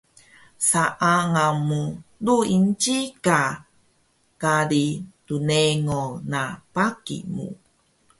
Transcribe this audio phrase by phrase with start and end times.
[0.69, 1.81] Saangal mu
[2.25, 3.39] Ruingci ka
[4.41, 4.85] kari
[5.33, 6.41] rnengo na
[6.73, 7.47] baki mu